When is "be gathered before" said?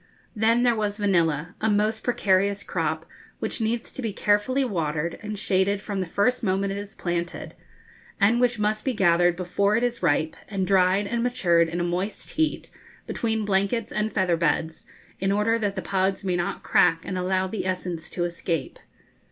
8.83-9.75